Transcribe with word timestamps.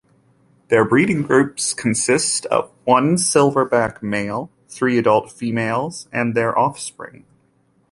Their 0.69 0.83
breeding 0.83 1.21
groups 1.21 1.75
consist 1.75 2.47
of 2.47 2.71
one 2.85 3.17
silverback 3.17 4.01
male, 4.01 4.49
three 4.67 4.97
adult 4.97 5.31
females 5.31 6.09
and 6.11 6.33
their 6.33 6.57
offspring. 6.57 7.23